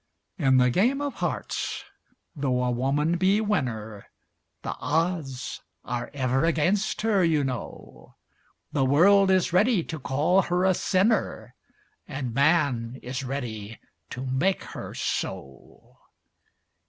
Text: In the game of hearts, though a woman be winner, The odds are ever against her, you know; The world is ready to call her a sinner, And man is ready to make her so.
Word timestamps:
In 0.39 0.57
the 0.57 0.71
game 0.71 0.99
of 0.99 1.13
hearts, 1.13 1.83
though 2.35 2.63
a 2.63 2.71
woman 2.71 3.17
be 3.17 3.39
winner, 3.39 4.07
The 4.63 4.75
odds 4.79 5.61
are 5.85 6.09
ever 6.15 6.43
against 6.43 7.01
her, 7.01 7.23
you 7.23 7.43
know; 7.43 8.15
The 8.71 8.83
world 8.83 9.29
is 9.29 9.53
ready 9.53 9.83
to 9.83 9.99
call 9.99 10.41
her 10.41 10.65
a 10.65 10.73
sinner, 10.73 11.53
And 12.07 12.33
man 12.33 12.99
is 13.03 13.23
ready 13.23 13.79
to 14.09 14.25
make 14.25 14.63
her 14.63 14.95
so. 14.95 15.97